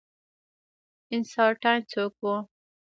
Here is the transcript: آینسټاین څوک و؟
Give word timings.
آینسټاین 1.11 1.79
څوک 1.91 2.11
و؟ 2.23 2.25